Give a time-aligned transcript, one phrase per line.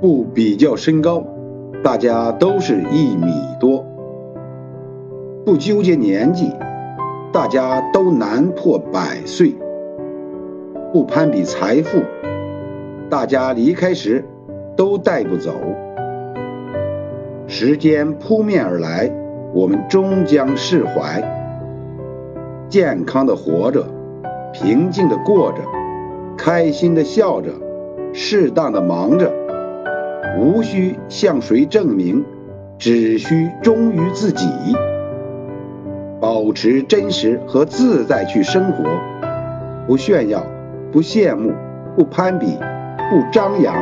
[0.00, 1.22] 不比较身高，
[1.84, 3.84] 大家都是一米多；
[5.44, 6.50] 不纠结年纪，
[7.30, 9.54] 大家都难破百岁；
[10.90, 11.98] 不攀比财富，
[13.10, 14.24] 大家离开时
[14.74, 15.52] 都带不走。
[17.46, 19.12] 时间扑面而来，
[19.52, 21.22] 我们终将释怀。
[22.70, 23.84] 健康的活着，
[24.54, 25.58] 平静的过着，
[26.38, 27.50] 开心的笑着，
[28.14, 29.30] 适当的忙着。
[30.38, 32.24] 无需向谁证明，
[32.78, 34.46] 只需忠于自己，
[36.20, 38.84] 保持真实和自在去生活，
[39.86, 40.42] 不炫耀，
[40.92, 41.52] 不羡慕，
[41.96, 42.46] 不攀比，
[43.10, 43.74] 不张扬。